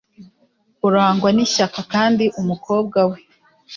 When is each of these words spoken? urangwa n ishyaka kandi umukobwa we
urangwa 0.87 1.29
n 1.35 1.37
ishyaka 1.45 1.79
kandi 1.93 2.25
umukobwa 2.41 2.99
we 3.09 3.19